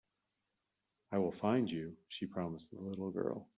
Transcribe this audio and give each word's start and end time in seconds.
"I 1.11 1.19
will 1.19 1.31
find 1.31 1.69
you.", 1.69 1.95
she 2.07 2.25
promised 2.25 2.71
the 2.71 2.81
little 2.81 3.11
girl. 3.11 3.47